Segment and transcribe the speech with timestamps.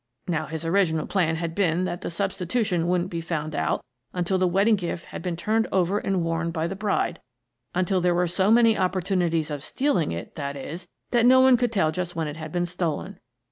[0.27, 4.39] Now, his origi nal plan had been that the substitution shouldn't be found out until
[4.39, 7.21] the wedding gift had been turned over and worn by the bride—
[7.75, 11.71] until there were so many opportunities of stealing it, that is, that no one could
[11.71, 13.19] tell just when it had been stolen.